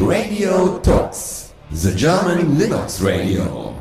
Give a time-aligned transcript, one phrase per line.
[0.00, 3.74] Radio Talks, the German Linux Radio.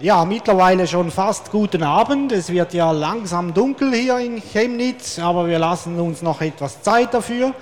[0.00, 2.32] Ja, mittlerweile schon fast guten Abend.
[2.32, 7.12] Es wird ja langsam dunkel hier in Chemnitz, aber wir lassen uns noch etwas Zeit
[7.12, 7.52] dafür.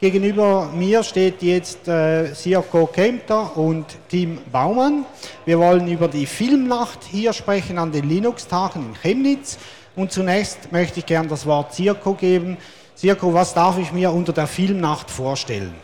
[0.00, 5.06] Gegenüber mir steht jetzt äh, Sirko Kempter und Tim Baumann.
[5.44, 9.56] Wir wollen über die Filmnacht hier sprechen an den Linux-Tagen in Chemnitz.
[9.94, 12.56] Und zunächst möchte ich gern das Wort Sirko geben.
[12.94, 15.74] Sirko, was darf ich mir unter der Filmnacht vorstellen?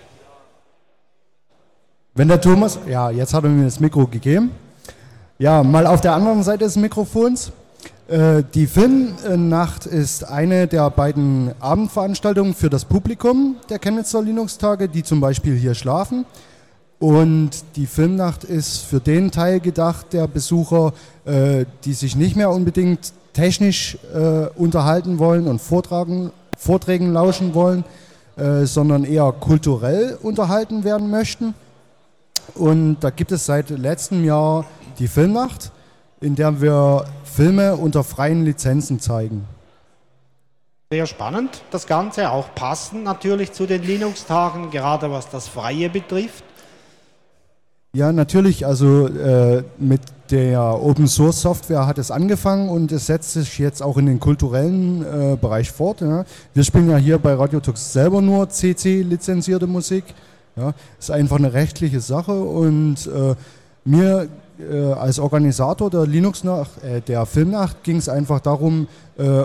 [2.15, 4.51] Wenn der Thomas, ja, jetzt hat er mir das Mikro gegeben.
[5.39, 7.53] Ja, mal auf der anderen Seite des Mikrofons.
[8.09, 15.03] Äh, die Filmnacht ist eine der beiden Abendveranstaltungen für das Publikum der Chemnitzer Linux-Tage, die
[15.03, 16.27] zum Beispiel hier schlafen.
[16.99, 20.93] Und die Filmnacht ist für den Teil gedacht der Besucher,
[21.25, 27.85] äh, die sich nicht mehr unbedingt technisch äh, unterhalten wollen und Vortragen, Vorträgen lauschen wollen,
[28.65, 31.55] sondern eher kulturell unterhalten werden möchten.
[32.55, 34.67] Und da gibt es seit letztem Jahr
[34.99, 35.73] die Filmnacht,
[36.21, 39.47] in der wir Filme unter freien Lizenzen zeigen.
[40.93, 46.45] Sehr spannend, das Ganze, auch passend natürlich zu den Linux-Tagen, gerade was das Freie betrifft.
[47.93, 50.01] Ja, natürlich, also äh, mit
[50.31, 54.21] der Open Source Software hat es angefangen und es setzt sich jetzt auch in den
[54.21, 56.01] kulturellen äh, Bereich fort.
[56.01, 56.25] Ja.
[56.55, 60.05] Wir spielen ja hier bei Radiotux selber nur CC-lizenzierte Musik.
[60.57, 60.75] Ja.
[60.99, 63.35] Ist einfach eine rechtliche Sache und äh,
[63.85, 68.87] mir äh, als Organisator der Linux-Nacht, äh, der Filmnacht, ging es einfach darum,
[69.19, 69.45] äh,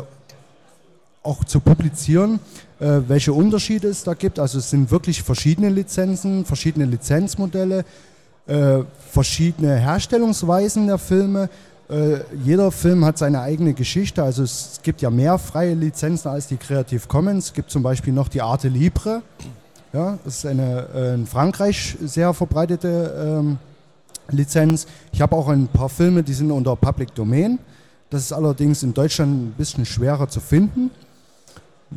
[1.24, 2.40] auch zu publizieren,
[2.80, 4.40] äh, welche Unterschiede es da gibt.
[4.40, 7.86] Also es sind wirklich verschiedene Lizenzen, verschiedene Lizenzmodelle,
[8.48, 8.80] äh,
[9.12, 11.50] verschiedene Herstellungsweisen der Filme.
[11.90, 14.24] Äh, jeder Film hat seine eigene Geschichte.
[14.24, 17.46] Also es gibt ja mehr freie Lizenzen als die Creative Commons.
[17.46, 19.22] Es gibt zum Beispiel noch die Arte Libre.
[19.94, 23.58] Ja, das ist eine in Frankreich sehr verbreitete ähm,
[24.30, 24.88] Lizenz.
[25.14, 27.60] Ich habe auch ein paar Filme, die sind unter Public Domain.
[28.10, 30.92] Das ist allerdings in Deutschland ein bisschen schwerer zu finden.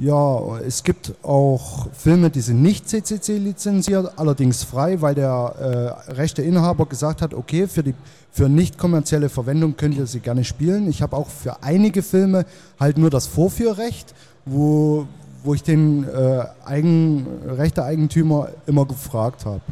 [0.00, 6.12] Ja, es gibt auch Filme, die sind nicht CCC lizenziert, allerdings frei, weil der äh,
[6.12, 7.94] rechte Inhaber gesagt hat, okay, für, die,
[8.30, 10.88] für nicht kommerzielle Verwendung könnt ihr sie gerne spielen.
[10.88, 12.46] Ich habe auch für einige Filme
[12.78, 14.14] halt nur das Vorführrecht,
[14.44, 15.08] wo,
[15.42, 19.62] wo ich den äh, Eigen, rechte Eigentümer immer gefragt habe.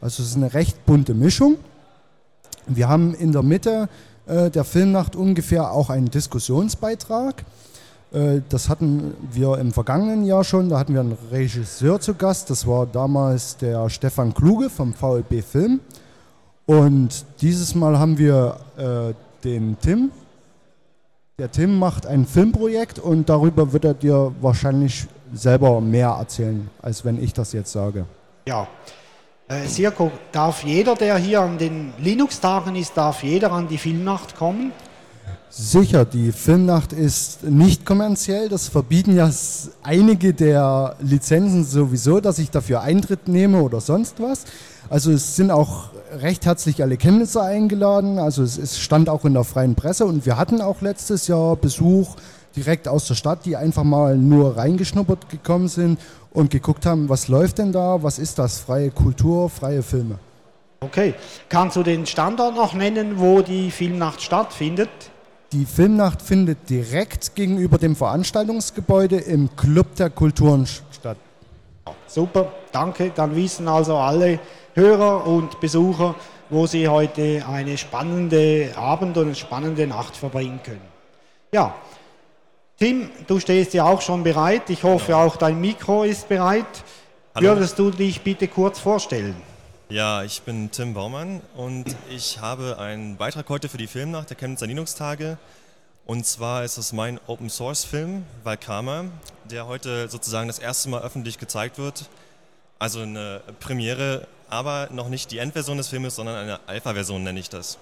[0.00, 1.56] Also es ist eine recht bunte Mischung.
[2.66, 3.90] Wir haben in der Mitte
[4.26, 7.44] äh, der Filmnacht ungefähr auch einen Diskussionsbeitrag.
[8.12, 10.68] Äh, das hatten wir im vergangenen Jahr schon.
[10.68, 12.50] Da hatten wir einen Regisseur zu Gast.
[12.50, 15.80] Das war damals der Stefan Kluge vom VLB Film.
[16.66, 19.14] Und dieses Mal haben wir äh,
[19.44, 20.10] den Tim.
[21.38, 27.04] Der Tim macht ein Filmprojekt und darüber wird er dir wahrscheinlich selber mehr erzählen, als
[27.04, 28.04] wenn ich das jetzt sage.
[28.46, 28.68] Ja,
[29.48, 34.36] äh, Sirko, darf jeder, der hier an den Linux-Tagen ist, darf jeder an die Filmnacht
[34.36, 34.72] kommen?
[35.54, 38.48] Sicher, die Filmnacht ist nicht kommerziell.
[38.48, 39.30] Das verbieten ja
[39.82, 44.44] einige der Lizenzen sowieso, dass ich dafür Eintritt nehme oder sonst was.
[44.88, 45.90] Also es sind auch
[46.20, 48.18] recht herzlich alle Chemnitzer eingeladen.
[48.18, 51.56] Also es, es stand auch in der freien Presse und wir hatten auch letztes Jahr
[51.56, 52.16] Besuch
[52.56, 56.00] direkt aus der Stadt, die einfach mal nur reingeschnuppert gekommen sind
[56.32, 60.18] und geguckt haben, was läuft denn da, was ist das, freie Kultur, freie Filme.
[60.80, 61.14] Okay,
[61.48, 64.90] kannst du den Standort noch nennen, wo die Filmnacht stattfindet?
[65.52, 71.18] Die Filmnacht findet direkt gegenüber dem Veranstaltungsgebäude im Club der Kulturen statt.
[72.06, 73.12] Super, danke.
[73.14, 74.40] Dann wissen also alle
[74.74, 76.14] Hörer und Besucher,
[76.48, 80.88] wo sie heute eine spannende Abend und eine spannende Nacht verbringen können.
[81.52, 81.74] Ja,
[82.78, 84.70] Tim, du stehst ja auch schon bereit.
[84.70, 86.64] Ich hoffe, auch dein Mikro ist bereit.
[87.34, 87.48] Hallo.
[87.48, 89.36] Würdest du dich bitte kurz vorstellen?
[89.92, 94.38] Ja, ich bin Tim Baumann und ich habe einen Beitrag heute für die Filmnacht der
[94.38, 95.36] Chemnitzer Linux-Tage.
[96.06, 99.04] Und zwar ist es mein Open Source Film Valkama,
[99.50, 102.08] der heute sozusagen das erste Mal öffentlich gezeigt wird.
[102.78, 107.50] Also eine Premiere, aber noch nicht die Endversion des Filmes, sondern eine Alpha-Version nenne ich
[107.50, 107.76] das.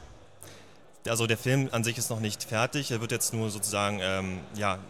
[1.07, 4.41] Also der Film an sich ist noch nicht fertig, er wird jetzt nur sozusagen, ähm,
[4.57, 4.81] ja,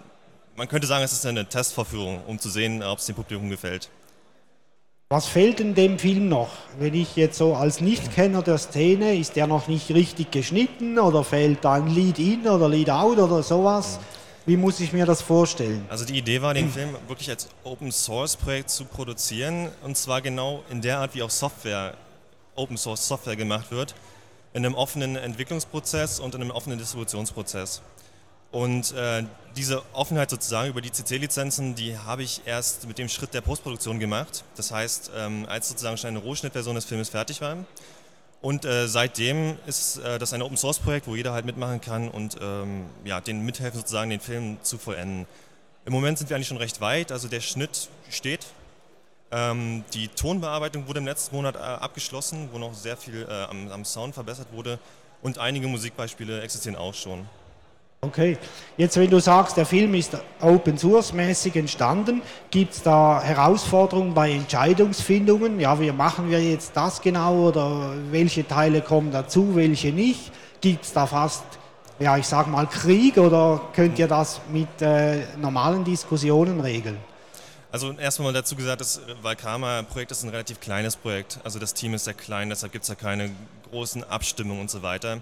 [0.56, 3.90] man könnte sagen, es ist eine Testvorführung, um zu sehen, ob es dem Publikum gefällt.
[5.12, 6.50] Was fehlt in dem Film noch?
[6.78, 11.24] Wenn ich jetzt so als Nichtkenner der Szene, ist der noch nicht richtig geschnitten oder
[11.24, 13.98] fehlt da ein Lead in oder Lead out oder sowas?
[14.46, 15.84] Wie muss ich mir das vorstellen?
[15.88, 20.22] Also die Idee war, den Film wirklich als Open Source Projekt zu produzieren und zwar
[20.22, 21.94] genau in der Art, wie auch Software,
[22.54, 23.96] Open Source Software gemacht wird
[24.54, 27.82] in einem offenen Entwicklungsprozess und in einem offenen Distributionsprozess.
[28.50, 29.24] Und äh,
[29.56, 33.98] diese Offenheit sozusagen über die CC-Lizenzen, die habe ich erst mit dem Schritt der Postproduktion
[33.98, 34.44] gemacht.
[34.56, 37.56] Das heißt, ähm, als sozusagen schon eine Rohschnittversion des Filmes fertig war.
[38.42, 42.86] Und äh, seitdem ist äh, das ein Open-Source-Projekt, wo jeder halt mitmachen kann und ähm,
[43.04, 45.26] ja, den mithelfen sozusagen, den Film zu vollenden.
[45.84, 48.46] Im Moment sind wir eigentlich schon recht weit, also der Schnitt steht.
[49.30, 53.70] Ähm, die Tonbearbeitung wurde im letzten Monat äh, abgeschlossen, wo noch sehr viel äh, am,
[53.70, 54.78] am Sound verbessert wurde
[55.22, 57.28] und einige Musikbeispiele existieren auch schon.
[58.02, 58.38] Okay,
[58.78, 64.14] jetzt wenn du sagst, der Film ist Open Source mäßig entstanden, gibt es da Herausforderungen
[64.14, 65.60] bei Entscheidungsfindungen?
[65.60, 70.32] Ja, wie machen wir jetzt das genau oder welche Teile kommen dazu, welche nicht?
[70.62, 71.44] Gibt es da fast,
[71.98, 76.96] ja, ich sag mal Krieg oder könnt ihr das mit äh, normalen Diskussionen regeln?
[77.70, 81.38] Also erstmal dazu gesagt, das Valkama-Projekt ist ein relativ kleines Projekt.
[81.44, 83.30] Also das Team ist sehr klein, deshalb gibt es da keine
[83.70, 85.18] großen Abstimmungen und so weiter.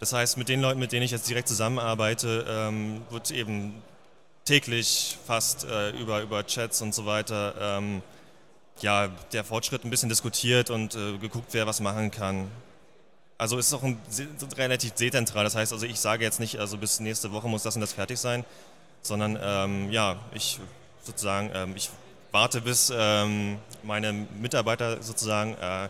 [0.00, 3.82] Das heißt, mit den Leuten, mit denen ich jetzt direkt zusammenarbeite, ähm, wird eben
[4.46, 8.02] täglich fast äh, über, über Chats und so weiter ähm,
[8.80, 12.50] ja, der Fortschritt ein bisschen diskutiert und äh, geguckt, wer was machen kann.
[13.36, 14.00] Also es ist auch ein,
[14.56, 15.44] relativ dezentral.
[15.44, 17.92] Das heißt, also ich sage jetzt nicht, also bis nächste Woche muss das und das
[17.92, 18.44] fertig sein,
[19.02, 20.60] sondern ähm, ja, ich
[21.02, 21.90] sozusagen, ähm, ich
[22.32, 25.88] warte, bis ähm, meine Mitarbeiter sozusagen äh,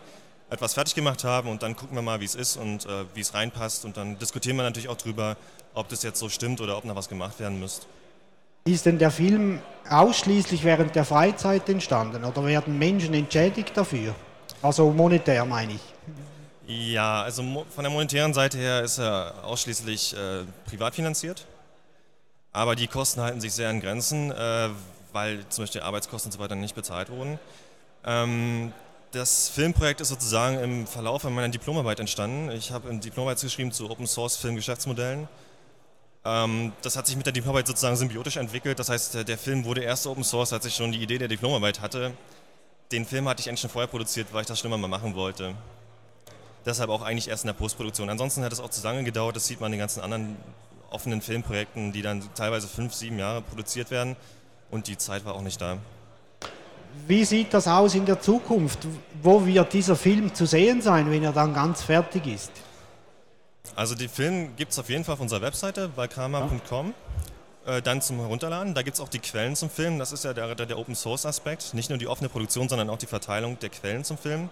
[0.51, 3.21] etwas fertig gemacht haben und dann gucken wir mal, wie es ist und äh, wie
[3.21, 5.37] es reinpasst und dann diskutieren wir natürlich auch drüber,
[5.73, 7.85] ob das jetzt so stimmt oder ob noch was gemacht werden müsste.
[8.65, 14.13] Ist denn der Film ausschließlich während der Freizeit entstanden oder werden Menschen entschädigt dafür?
[14.61, 15.81] Also monetär meine ich.
[16.67, 21.47] Ja, also von der monetären Seite her ist er ausschließlich äh, privat finanziert.
[22.51, 24.69] Aber die Kosten halten sich sehr in Grenzen, äh,
[25.13, 27.39] weil zum Beispiel Arbeitskosten und so weiter nicht bezahlt wurden.
[28.05, 28.73] Ähm,
[29.11, 32.49] das Filmprojekt ist sozusagen im Verlauf meiner Diplomarbeit entstanden.
[32.51, 35.27] Ich habe eine Diplomarbeit geschrieben zu Open Source Filmgeschäftsmodellen.
[36.23, 38.79] Ähm, das hat sich mit der Diplomarbeit sozusagen symbiotisch entwickelt.
[38.79, 41.81] Das heißt, der Film wurde erst Open Source, als ich schon die Idee der Diplomarbeit
[41.81, 42.13] hatte.
[42.91, 45.15] Den Film hatte ich eigentlich schon vorher produziert, weil ich das schon immer mal machen
[45.15, 45.55] wollte.
[46.65, 48.09] Deshalb auch eigentlich erst in der Postproduktion.
[48.09, 49.35] Ansonsten hat es auch zu lange gedauert.
[49.35, 50.37] Das sieht man in den ganzen anderen
[50.89, 54.15] offenen Filmprojekten, die dann teilweise fünf, sieben Jahre produziert werden.
[54.69, 55.79] Und die Zeit war auch nicht da.
[57.07, 58.79] Wie sieht das aus in der Zukunft?
[59.21, 62.51] Wo wird dieser Film zu sehen sein, wenn er dann ganz fertig ist?
[63.75, 66.93] Also den Film gibt es auf jeden Fall auf unserer Webseite, balkama.com.
[67.65, 68.73] Äh, dann zum Herunterladen.
[68.73, 69.99] Da gibt es auch die Quellen zum Film.
[69.99, 71.73] Das ist ja der, der, Open Source Aspekt.
[71.73, 74.49] Nicht nur die offene Produktion, sondern auch die Verteilung der Quellen zum Film.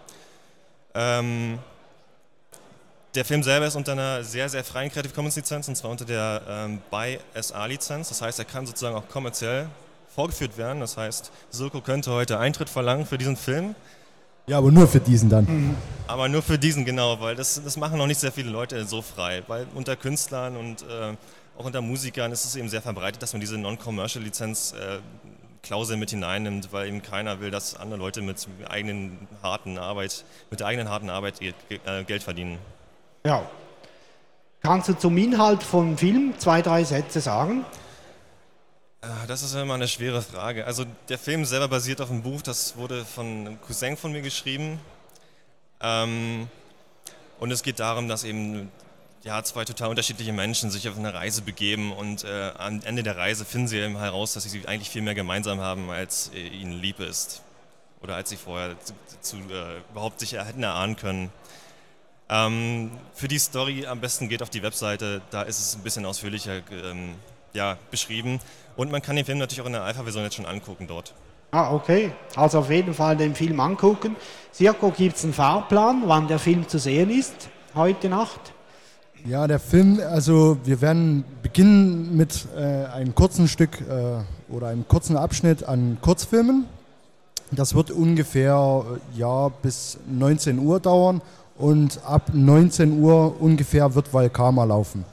[0.94, 1.57] Ähm,
[3.15, 6.06] der Film selber ist unter einer sehr, sehr freien Creative Commons Lizenz und zwar unter
[6.06, 8.09] der ähm, BY SA Lizenz.
[8.09, 9.68] Das heißt, er kann sozusagen auch kommerziell
[10.13, 10.79] vorgeführt werden.
[10.79, 13.75] Das heißt, Silko könnte heute Eintritt verlangen für diesen Film.
[14.47, 15.45] Ja, aber nur für diesen dann.
[15.45, 15.75] Mhm.
[16.07, 19.01] Aber nur für diesen, genau, weil das, das machen noch nicht sehr viele Leute so
[19.01, 19.44] frei.
[19.47, 21.15] Weil unter Künstlern und äh,
[21.57, 25.00] auch unter Musikern ist es eben sehr verbreitet, dass man diese Non-Commercial-Lizenz äh,
[25.61, 30.62] Klausel mit hineinnimmt, weil eben keiner will, dass andere Leute mit eigenen harten Arbeit, mit
[30.62, 32.57] der eigenen harten Arbeit äh, Geld verdienen.
[33.25, 33.44] Ja.
[34.62, 37.65] Kannst du zum Inhalt vom Film zwei, drei Sätze sagen?
[39.01, 40.66] Ah, das ist immer eine schwere Frage.
[40.66, 44.22] Also der Film selber basiert auf einem Buch, das wurde von einem Cousin von mir
[44.22, 44.78] geschrieben.
[45.80, 46.50] Ähm,
[47.40, 48.69] und es geht darum, dass eben
[49.24, 53.16] ja, zwei total unterschiedliche Menschen sich auf eine Reise begeben und äh, am Ende der
[53.16, 56.74] Reise finden sie eben heraus, dass sie eigentlich viel mehr gemeinsam haben, als äh, ihnen
[56.74, 57.41] lieb ist.
[58.01, 61.32] Oder als sie vorher zu, zu, äh, überhaupt sich hätten erahnen können.
[62.27, 66.06] Ähm, für die Story am besten geht auf die Webseite, da ist es ein bisschen
[66.06, 67.15] ausführlicher ähm,
[67.53, 68.39] ja, beschrieben.
[68.75, 71.13] Und man kann den Film natürlich auch in der Alpha-Version jetzt schon angucken dort.
[71.51, 72.12] Ah, okay.
[72.36, 74.15] Also auf jeden Fall den Film angucken.
[74.53, 78.53] Circo gibt es einen Fahrplan, wann der Film zu sehen ist, heute Nacht?
[79.25, 84.88] Ja, der Film, also wir werden beginnen mit äh, einem kurzen Stück äh, oder einem
[84.88, 86.65] kurzen Abschnitt an Kurzfilmen.
[87.51, 91.22] Das wird ungefähr äh, ja, bis 19 Uhr dauern
[91.58, 95.03] und ab 19 Uhr ungefähr wird Valkama laufen.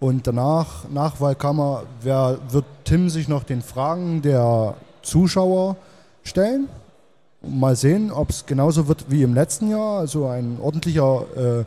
[0.00, 5.76] Und danach, nach Valkammer, wird Tim sich noch den Fragen der Zuschauer
[6.22, 6.68] stellen.
[7.42, 11.64] Mal sehen, ob es genauso wird wie im letzten Jahr, also ein ordentlicher äh,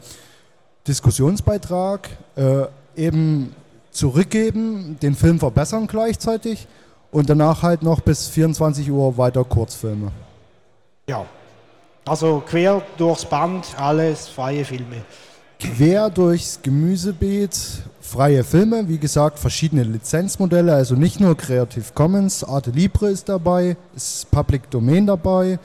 [0.88, 3.56] Diskussionsbeitrag, äh, eben
[3.92, 6.68] zurückgeben, den Film verbessern gleichzeitig
[7.12, 10.12] und danach halt noch bis 24 Uhr weiter Kurzfilme.
[11.10, 11.26] Ja,
[12.06, 15.04] also quer durchs Band alles freie Filme.
[15.60, 22.72] Quer durchs Gemüsebeet freie Filme, wie gesagt, verschiedene Lizenzmodelle, also nicht nur Creative Commons, Arte
[22.72, 25.60] Libre ist dabei, ist Public Domain dabei,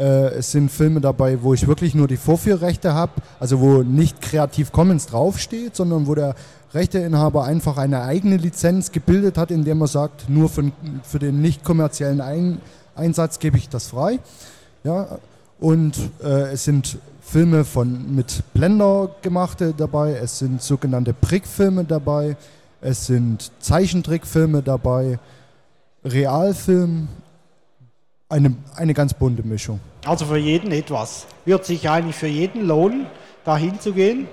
[0.00, 4.22] Äh, es sind Filme dabei, wo ich wirklich nur die Vorführrechte habe, also wo nicht
[4.22, 6.34] Creative Commons draufsteht, sondern wo der
[6.72, 11.64] Rechteinhaber einfach eine eigene Lizenz gebildet hat, indem er sagt, nur für, für den nicht
[11.64, 12.62] kommerziellen Ein
[12.94, 14.20] Einsatz gebe ich das frei.
[14.84, 15.18] Ja,
[15.58, 16.96] und äh, es sind
[17.30, 22.36] Filme von, mit Blender gemachte dabei, es sind sogenannte Prickfilme dabei,
[22.80, 25.20] es sind Zeichentrickfilme dabei,
[26.04, 27.06] Realfilm,
[28.28, 29.78] eine, eine ganz bunte Mischung.
[30.04, 31.26] Also für jeden etwas.
[31.44, 33.06] Wird sich eigentlich für jeden lohnen,
[33.44, 34.26] da hinzugehen?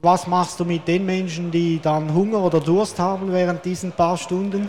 [0.00, 4.16] Was machst du mit den Menschen, die dann Hunger oder Durst haben während diesen paar
[4.16, 4.68] Stunden?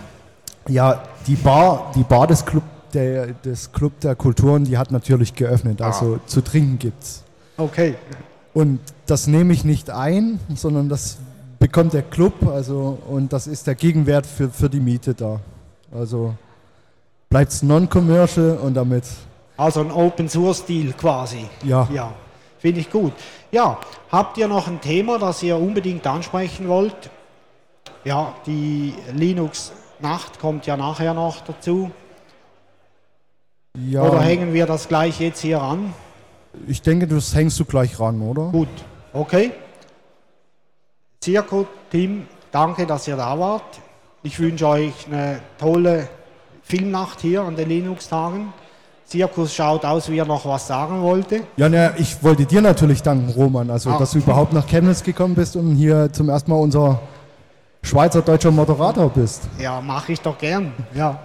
[0.67, 5.33] Ja, die Bar, die Bar des Club der, des Club der Kulturen, die hat natürlich
[5.35, 5.81] geöffnet.
[5.81, 6.27] Also Ah.
[6.27, 7.23] zu trinken gibt's.
[7.57, 7.95] Okay.
[8.53, 11.17] Und das nehme ich nicht ein, sondern das
[11.59, 15.39] bekommt der Club, also und das ist der Gegenwert für, für die Miete da.
[15.93, 16.33] Also
[17.29, 19.03] bleibt es non-commercial und damit,
[19.57, 21.45] Also ein Open Source Deal quasi.
[21.63, 21.87] ja.
[21.93, 22.13] Ja,
[22.59, 23.13] finde ich gut.
[23.51, 23.77] Ja,
[24.11, 27.09] habt ihr noch ein Thema, das ihr unbedingt ansprechen wollt?
[28.05, 31.91] Ja, die Linux-Nacht kommt ja nachher noch dazu.
[33.87, 35.93] Ja Oder hängen wir das gleich jetzt hier an?
[36.67, 38.45] ich denke, das hängst du gleich ran, oder?
[38.51, 38.67] Gut,
[39.13, 39.51] okay.
[41.21, 43.79] Zirko, Tim, danke, dass ihr da wart.
[44.23, 46.07] Ich wünsche euch eine tolle
[46.63, 48.53] Filmnacht hier an den Linux-Tagen.
[49.05, 51.41] Zirkus schaut aus, wie er noch was sagen wollte.
[51.57, 53.97] Ja, ne, ich wollte dir natürlich danken, Roman, also Ah.
[53.97, 56.99] dass du überhaupt nach Chemnitz gekommen bist und hier zum ersten Mal unser
[57.81, 59.43] Schweizer-deutscher Moderator bist.
[59.59, 60.73] Ja, mache ich doch gern.
[60.93, 61.19] Ja.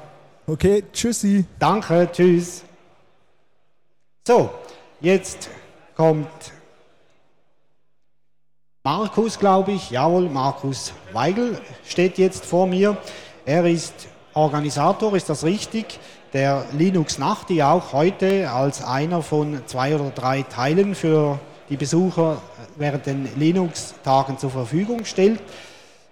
[0.46, 1.46] Okay, tschüssi.
[1.58, 2.64] Danke, tschüss.
[4.26, 4.50] So,
[5.00, 5.48] jetzt
[5.96, 6.28] kommt
[8.82, 9.90] Markus, glaube ich.
[9.90, 12.98] Jawohl, Markus Weigel steht jetzt vor mir.
[13.46, 13.94] Er ist
[14.34, 15.98] Organisator, ist das richtig?
[16.34, 21.78] Der Linux Nacht, die auch heute als einer von zwei oder drei Teilen für die
[21.78, 22.42] Besucher
[22.76, 25.40] während den Linux-Tagen zur Verfügung stellt.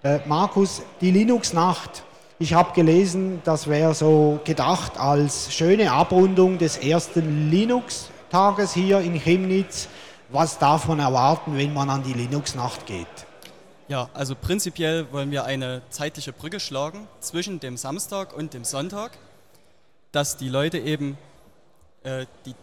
[0.02, 2.02] Äh, Markus, die Linux-Nacht,
[2.42, 9.14] ich habe gelesen, das wäre so gedacht als schöne Abrundung des ersten Linux-Tages hier in
[9.14, 9.88] Chemnitz.
[10.28, 13.06] Was darf man erwarten, wenn man an die Linux-Nacht geht?
[13.87, 19.12] Ja, also prinzipiell wollen wir eine zeitliche Brücke schlagen zwischen dem Samstag und dem Sonntag,
[20.11, 21.16] dass die Leute eben
[22.02, 22.56] äh, die,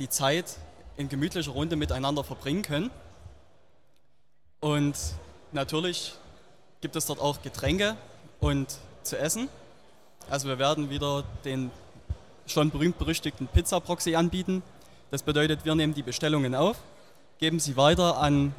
[0.00, 0.56] die Zeit
[0.96, 2.90] in gemütlicher Runde miteinander verbringen können.
[4.58, 4.96] Und
[5.52, 6.14] natürlich
[6.80, 7.96] gibt es dort auch Getränke
[8.40, 9.48] und zu essen.
[10.28, 11.70] Also wir werden wieder den
[12.46, 14.62] schon berühmt-berüchtigten Pizza-Proxy anbieten.
[15.10, 16.76] Das bedeutet, wir nehmen die Bestellungen auf,
[17.38, 18.54] geben sie weiter an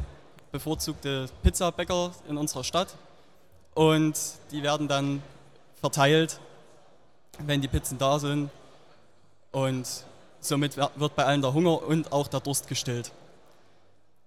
[0.52, 2.96] bevorzugte Pizzabäcker in unserer Stadt
[3.74, 4.16] und
[4.52, 5.22] die werden dann
[5.80, 6.40] verteilt,
[7.40, 8.50] wenn die Pizzen da sind
[9.52, 9.88] und
[10.40, 13.12] somit wird bei allen der Hunger und auch der Durst gestillt.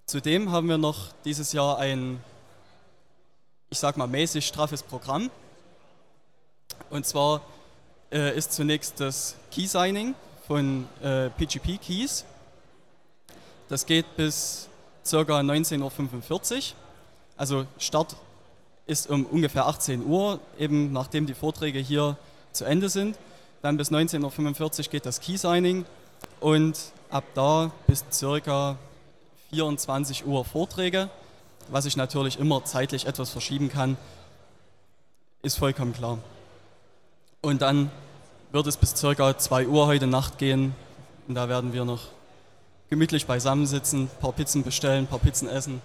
[0.07, 2.23] Zudem haben wir noch dieses Jahr ein,
[3.71, 5.31] ich sag mal, mäßig straffes Programm.
[6.91, 7.41] Und zwar
[8.11, 10.15] äh, ist zunächst das Key-Signing
[10.47, 12.25] von äh, PGP Keys.
[13.69, 14.69] Das geht bis
[15.09, 15.17] ca.
[15.19, 16.63] 19.45 Uhr.
[17.37, 18.17] Also Start
[18.87, 22.17] ist um ungefähr 18 Uhr, eben nachdem die Vorträge hier
[22.53, 23.17] zu Ende sind.
[23.63, 25.85] Dann bis 19.45 Uhr geht das Key-Signing
[26.41, 26.77] und
[27.09, 28.77] ab da bis ca.
[29.51, 31.09] 24 Uhr Vorträge,
[31.69, 33.97] was ich natürlich immer zeitlich etwas verschieben kann,
[35.43, 36.19] ist vollkommen klar.
[37.43, 37.91] Und dann
[38.53, 39.39] wird es bis ca.
[39.39, 40.75] 2 Uhr heute Nacht gehen
[41.27, 42.09] und da werden wir noch
[42.91, 45.81] gemütlich beisammensitzen, ein paar Pizzen bestellen, ein paar Pizzen essen.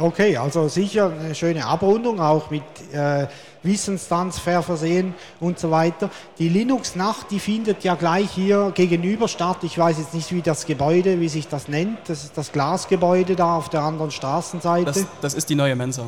[0.00, 3.26] Okay, also sicher eine schöne Abrundung, auch mit äh,
[3.64, 6.10] Wissenstransfer versehen und so weiter.
[6.38, 9.64] Die Linux-Nacht, die findet ja gleich hier gegenüber statt.
[9.64, 11.98] Ich weiß jetzt nicht, wie das Gebäude, wie sich das nennt.
[12.08, 14.84] Das ist das Glasgebäude da auf der anderen Straßenseite.
[14.84, 16.04] Das, das ist die neue Mensa.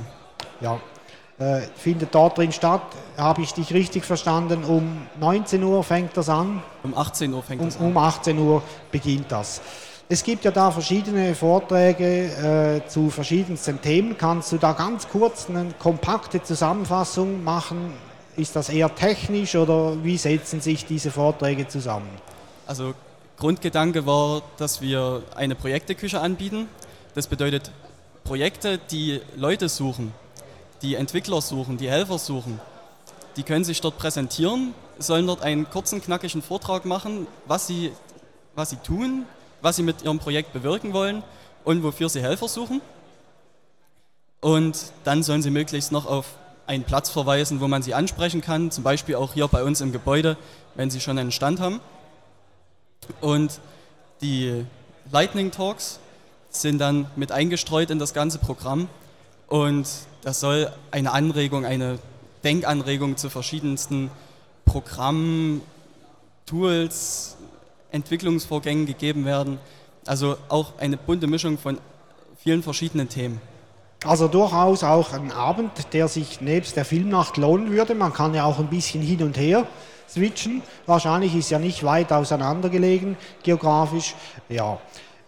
[0.60, 0.78] Ja,
[1.40, 2.82] äh, findet dort drin statt.
[3.16, 4.62] Habe ich dich richtig verstanden?
[4.64, 6.62] Um 19 Uhr fängt das an.
[6.82, 7.86] Um 18 Uhr fängt Um, es an.
[7.86, 9.60] um 18 Uhr beginnt das.
[10.08, 14.18] Es gibt ja da verschiedene Vorträge äh, zu verschiedensten Themen.
[14.18, 17.94] Kannst du da ganz kurz eine kompakte Zusammenfassung machen?
[18.36, 22.08] Ist das eher technisch oder wie setzen sich diese Vorträge zusammen?
[22.66, 22.94] Also
[23.38, 26.68] Grundgedanke war, dass wir eine Projekteküche anbieten.
[27.14, 27.70] Das bedeutet
[28.24, 30.12] Projekte, die Leute suchen,
[30.82, 32.60] die Entwickler suchen, die Helfer suchen.
[33.36, 37.92] Die können sich dort präsentieren, sollen dort einen kurzen, knackigen Vortrag machen, was sie,
[38.54, 39.24] was sie tun,
[39.62, 41.22] was sie mit ihrem Projekt bewirken wollen
[41.64, 42.80] und wofür sie Helfer suchen.
[44.40, 46.26] Und dann sollen sie möglichst noch auf
[46.66, 49.92] einen Platz verweisen, wo man sie ansprechen kann, zum Beispiel auch hier bei uns im
[49.92, 50.36] Gebäude,
[50.76, 51.80] wenn sie schon einen Stand haben.
[53.20, 53.60] Und
[54.22, 54.64] die
[55.10, 55.98] Lightning Talks
[56.50, 58.88] sind dann mit eingestreut in das ganze Programm.
[59.50, 59.88] Und
[60.22, 61.98] das soll eine Anregung, eine
[62.44, 64.10] Denkanregung zu verschiedensten
[64.64, 65.60] Programmen,
[66.46, 67.36] Tools,
[67.90, 69.58] Entwicklungsvorgängen gegeben werden.
[70.06, 71.78] Also auch eine bunte Mischung von
[72.38, 73.40] vielen verschiedenen Themen.
[74.04, 77.96] Also durchaus auch ein Abend, der sich nebst der Filmnacht lohnen würde.
[77.96, 79.66] Man kann ja auch ein bisschen hin und her
[80.08, 80.62] switchen.
[80.86, 84.14] Wahrscheinlich ist ja nicht weit auseinander gelegen, geografisch.
[84.48, 84.78] Ja,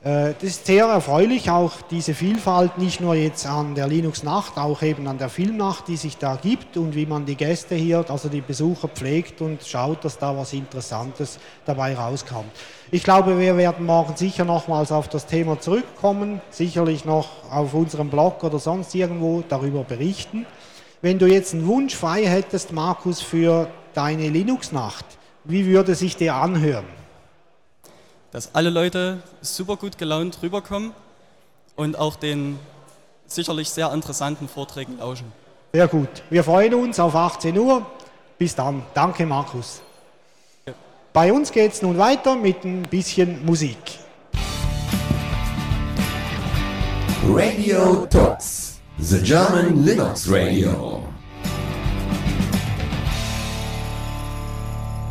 [0.05, 5.07] das ist sehr erfreulich, auch diese Vielfalt, nicht nur jetzt an der Linux-Nacht, auch eben
[5.07, 8.41] an der Filmnacht, die sich da gibt und wie man die Gäste hier, also die
[8.41, 12.51] Besucher pflegt und schaut, dass da was Interessantes dabei rauskommt.
[12.91, 18.11] Ich glaube, wir werden morgen sicher nochmals auf das Thema zurückkommen, sicherlich noch auf unserem
[18.11, 20.47] Blog oder sonst irgendwo darüber berichten.
[21.01, 25.05] Wenn du jetzt einen Wunsch frei hättest, Markus, für deine Linux-Nacht,
[25.45, 27.02] wie würde sich der anhören?
[28.33, 30.93] Dass alle Leute super gut gelaunt rüberkommen
[31.77, 32.59] und auch den
[33.27, 35.31] sicherlich sehr interessanten Vorträgen lauschen.
[35.73, 36.09] Sehr gut.
[36.31, 37.87] Wir freuen uns auf 18 Uhr.
[38.39, 38.83] Bis dann.
[38.95, 39.83] Danke, Markus.
[41.13, 43.77] Bei uns geht es nun weiter mit ein bisschen Musik.
[47.29, 51.12] Radio Talks, the German Linux Radio.